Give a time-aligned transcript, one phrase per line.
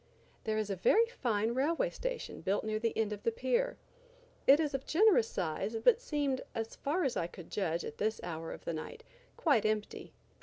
[0.45, 3.77] There is a very fine railway station built near the end of the pier.
[4.47, 8.19] It is of generous size, but seemed, as far as I could judge, at this
[8.23, 9.03] hour of the night,
[9.37, 10.11] quite empty.